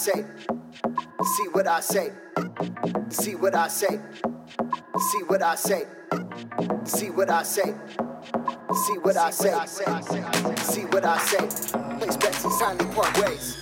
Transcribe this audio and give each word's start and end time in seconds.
Say. 0.00 0.24
See 1.36 1.48
what 1.52 1.66
I 1.66 1.80
say. 1.80 2.10
See 3.10 3.34
what 3.34 3.54
I 3.54 3.68
say. 3.68 4.00
See 5.10 5.22
what 5.26 5.42
I 5.42 5.54
say. 5.54 5.84
See 6.84 7.10
what 7.10 7.28
I 7.28 7.42
say. 7.42 7.74
See 8.86 8.98
what 8.98 9.18
I 9.18 9.30
say. 9.30 9.52
See 10.56 10.86
what 10.86 11.04
I 11.04 11.18
say. 11.18 11.38
Place 11.98 12.16
bets 12.16 12.44
and 12.44 12.52
sign 12.54 12.78
part 12.94 13.18
ways. 13.28 13.59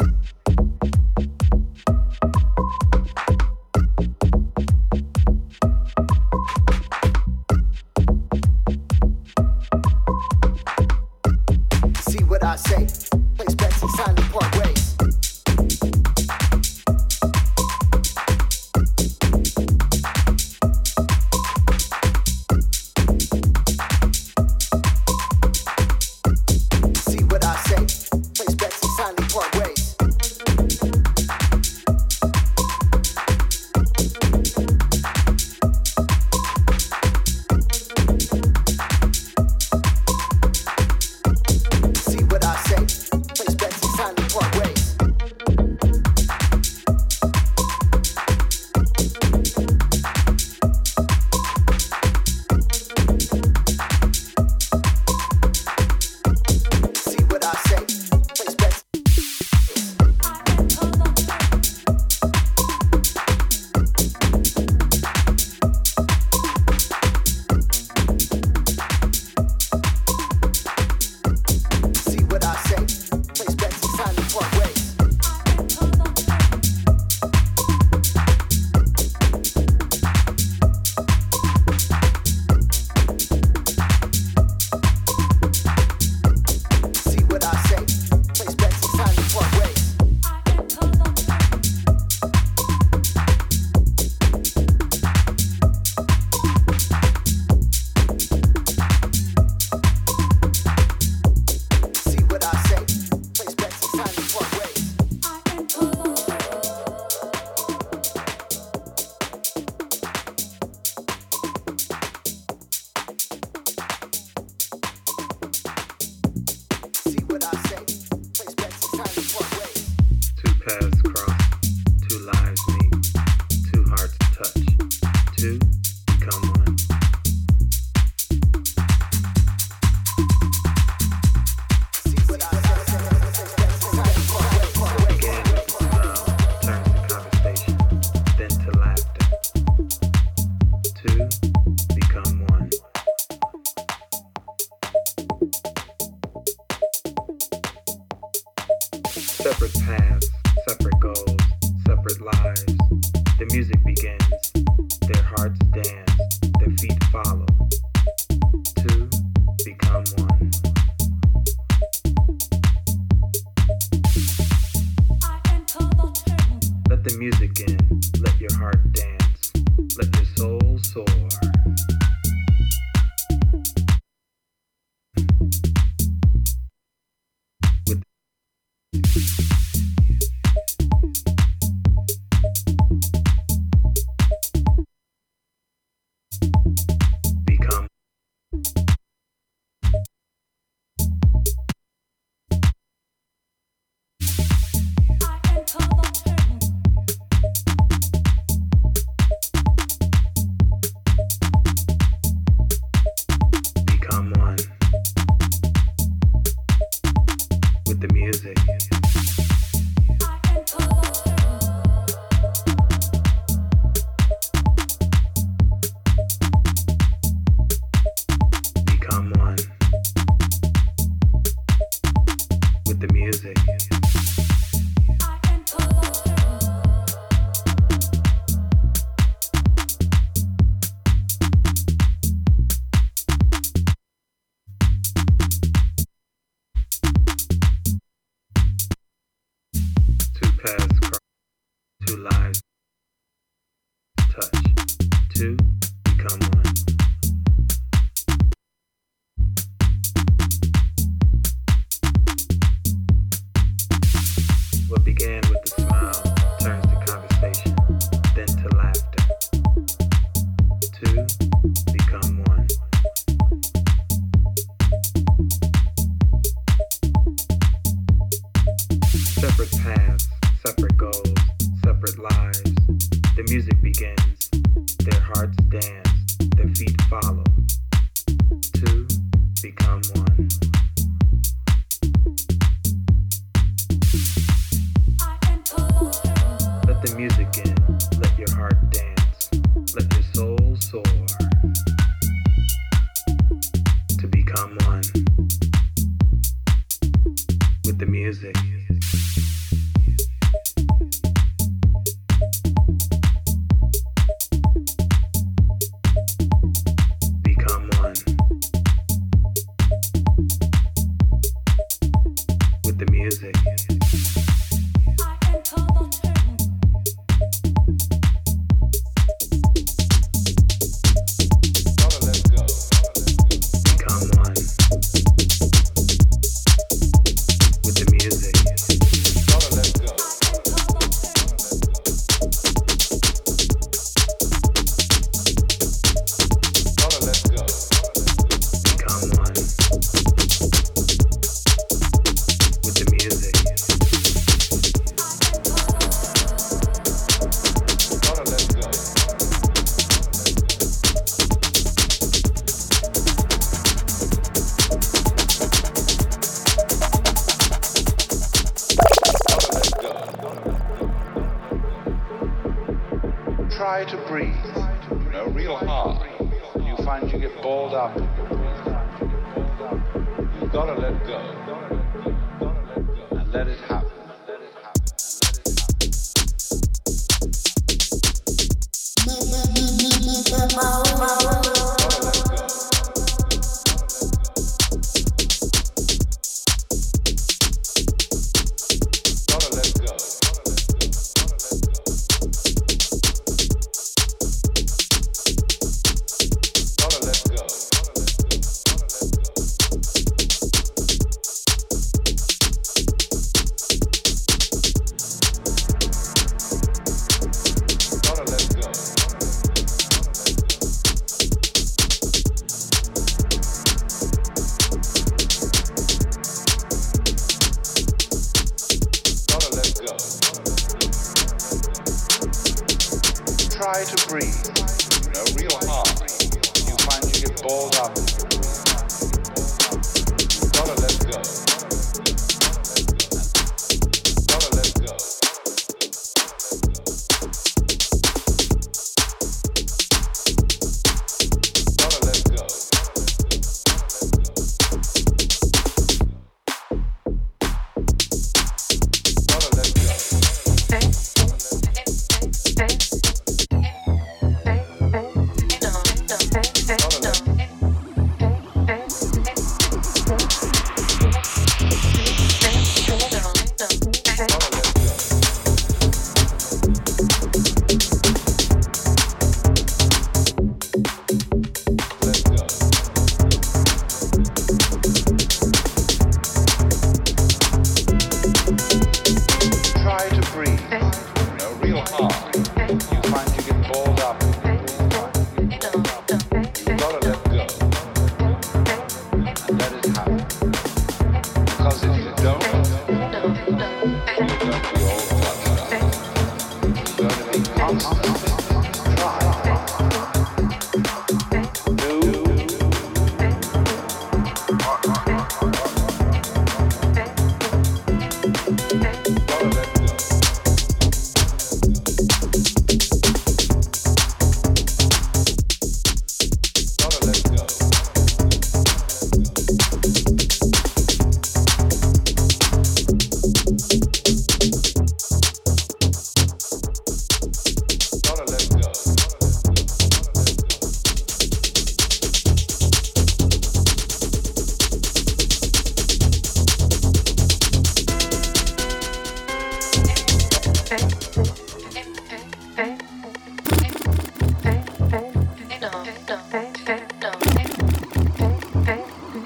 Let 298.29 298.78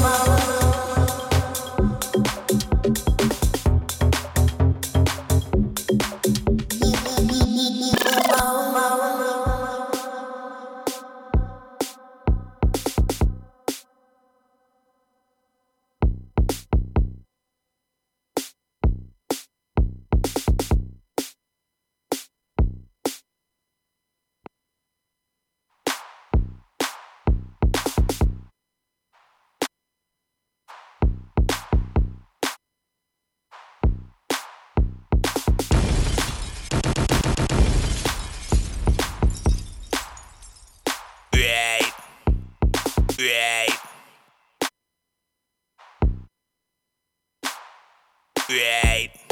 Thank 48.46 49.23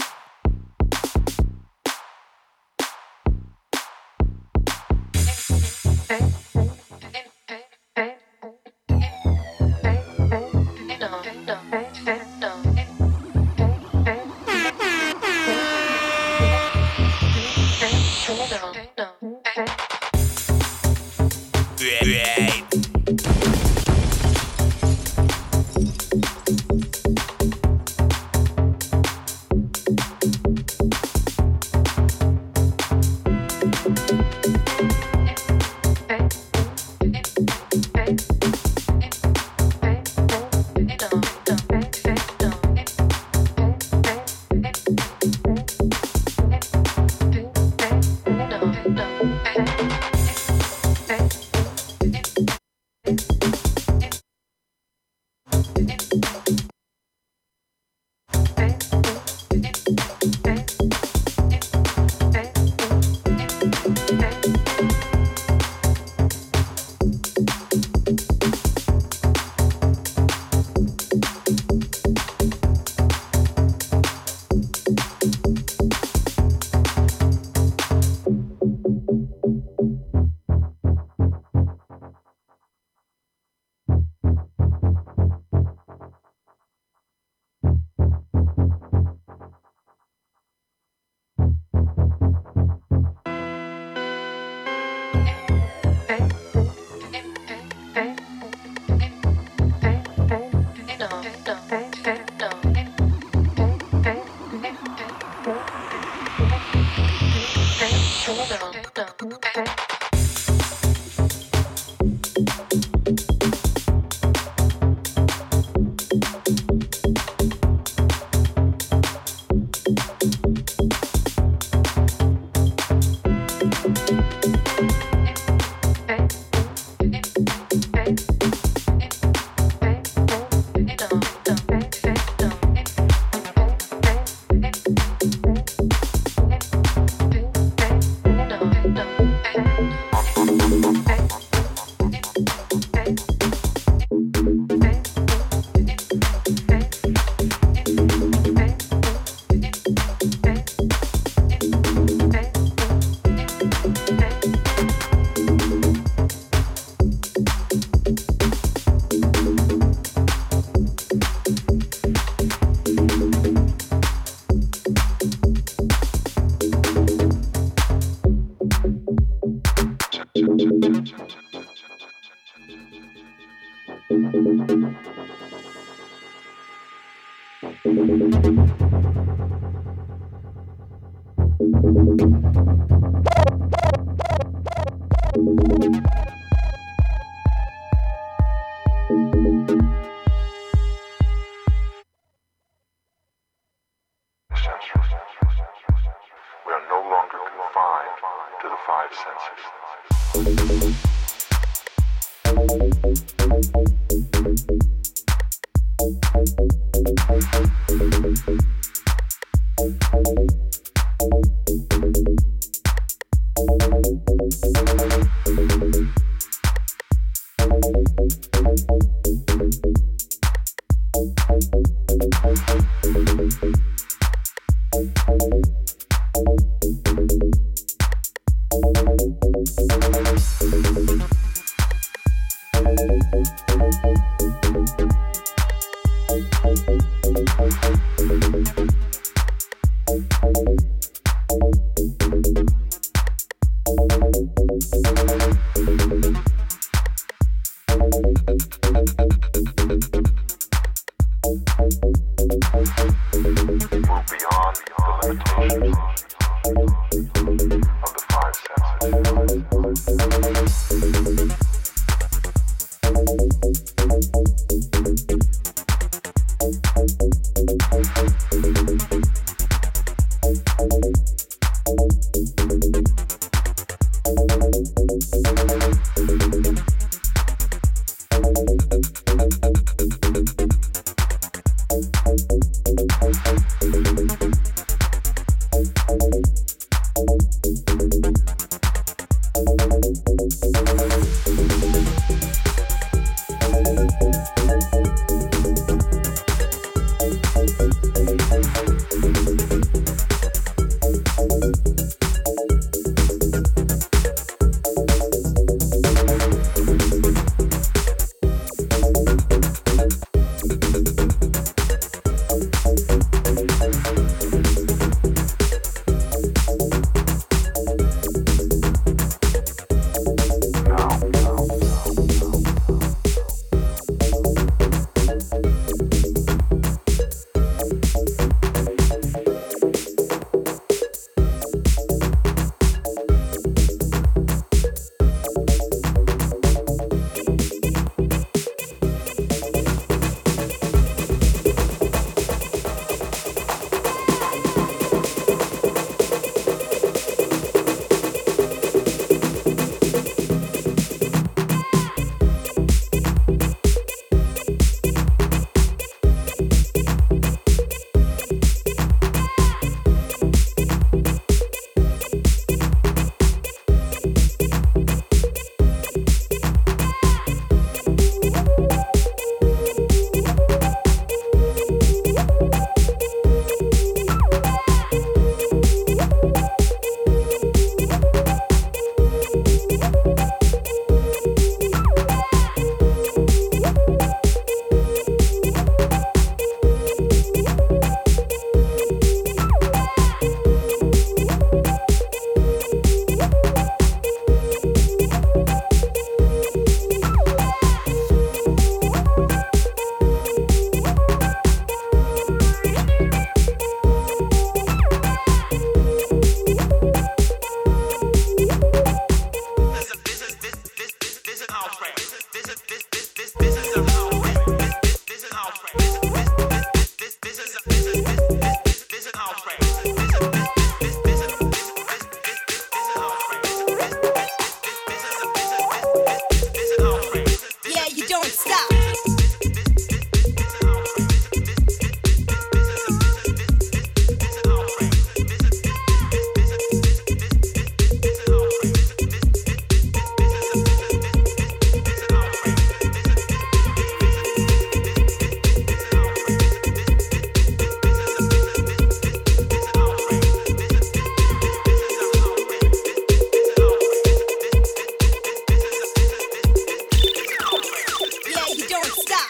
don't 458.89 459.05
stop. 459.05 459.42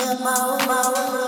in 0.00 0.22
my 0.22 0.34
own, 0.38 0.66
my 0.66 1.18
own. 1.22 1.27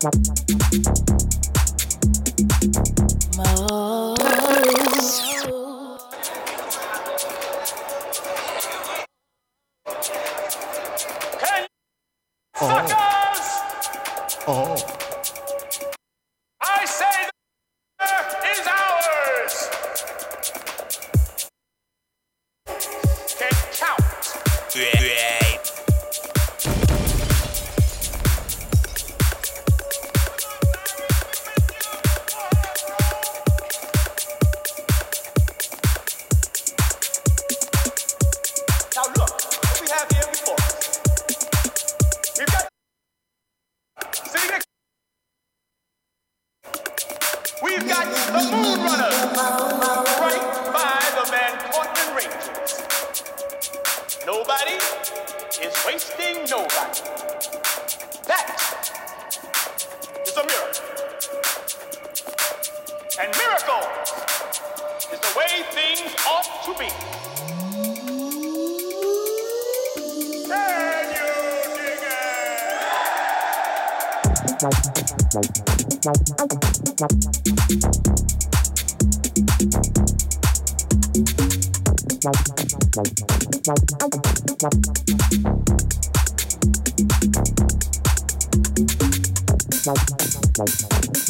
Club. 0.00 0.39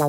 You're 0.00 0.08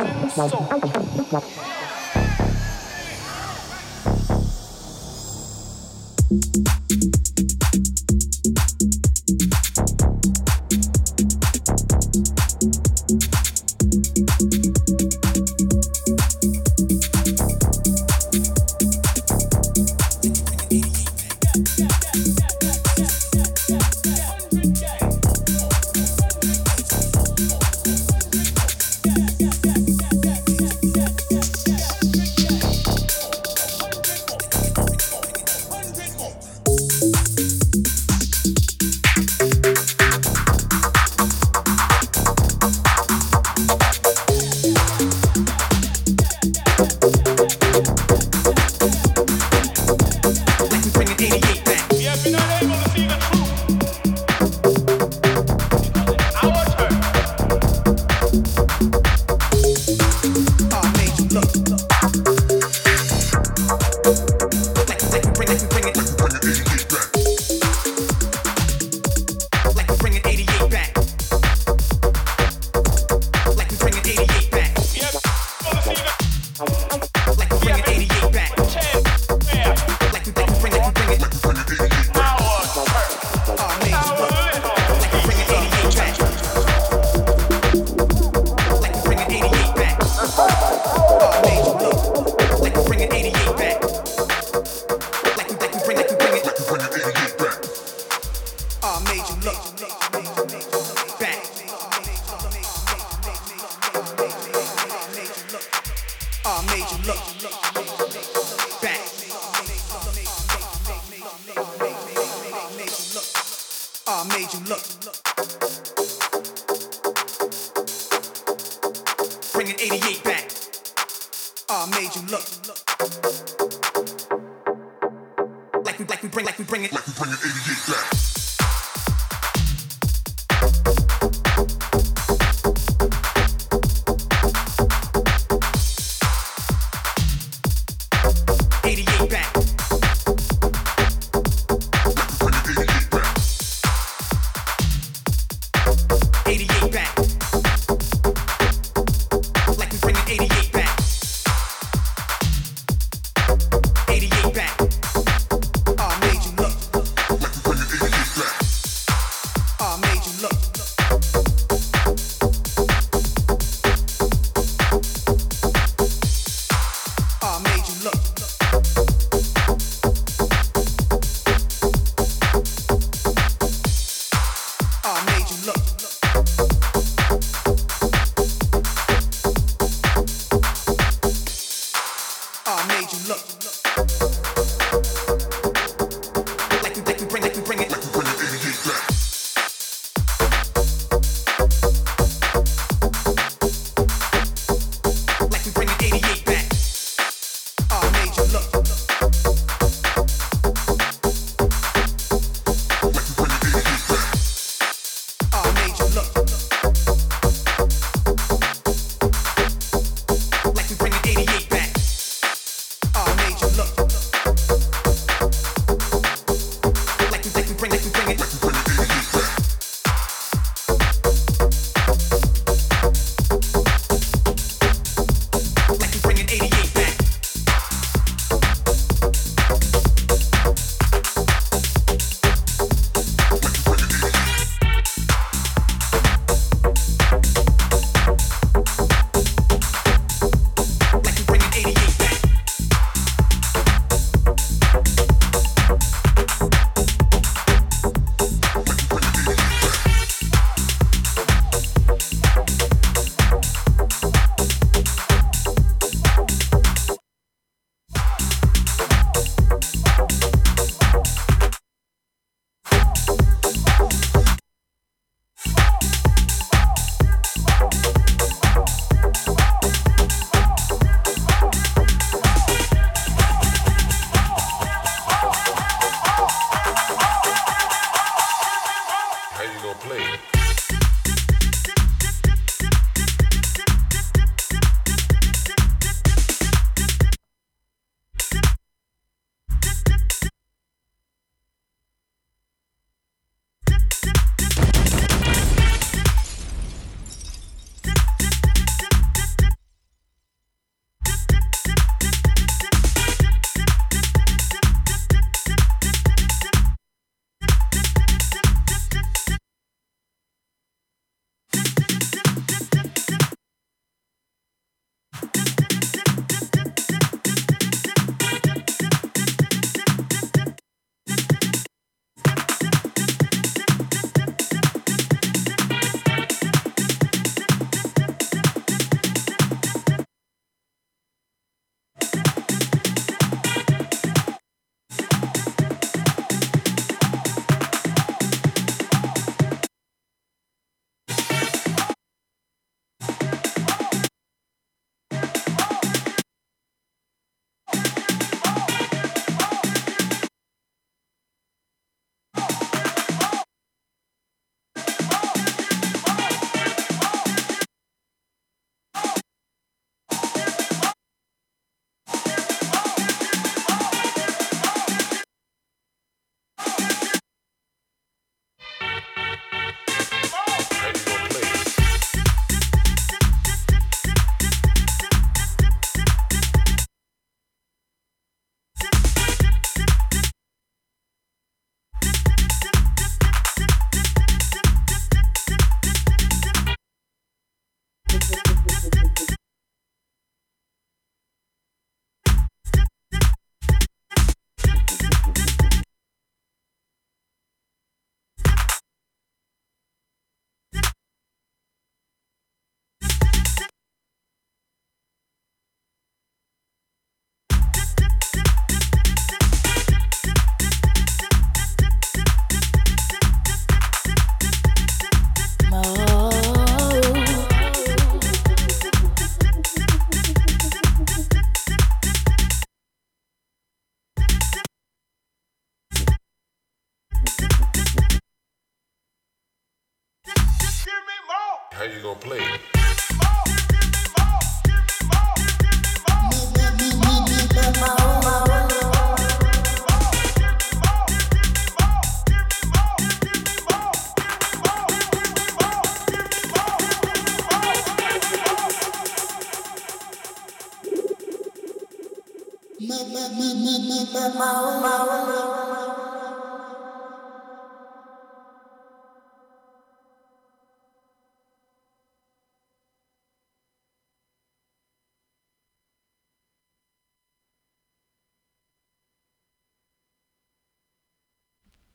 right 0.49 1.43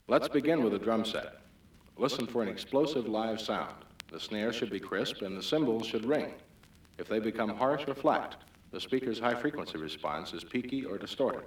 Let's 0.08 0.28
begin 0.28 0.62
with 0.62 0.72
a 0.72 0.78
drum 0.78 1.04
set. 1.04 1.40
Listen 1.96 2.28
for 2.28 2.40
an 2.40 2.48
explosive 2.48 3.08
live 3.08 3.40
sound. 3.40 3.74
The 4.12 4.20
snare 4.20 4.52
should 4.52 4.70
be 4.70 4.78
crisp 4.78 5.22
and 5.22 5.36
the 5.36 5.42
cymbals 5.42 5.84
should 5.84 6.04
ring. 6.04 6.32
If 6.96 7.08
they 7.08 7.18
become 7.18 7.48
harsh 7.48 7.82
or 7.88 7.94
flat, 7.96 8.36
the 8.70 8.78
speaker's 8.78 9.18
high 9.18 9.34
frequency 9.34 9.78
response 9.78 10.32
is 10.32 10.44
peaky 10.44 10.84
or 10.84 10.96
distorted. 10.96 11.42